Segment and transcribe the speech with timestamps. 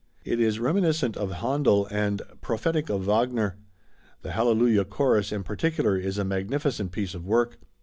[0.25, 3.57] It is reminiscent of Händel and prophetic of Wagner.
[4.23, 7.59] The Hallelujah Chorus in particular is a magnificent piece of work.